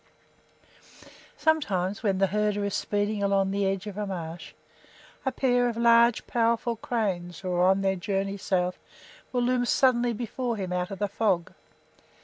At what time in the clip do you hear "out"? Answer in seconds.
10.73-10.89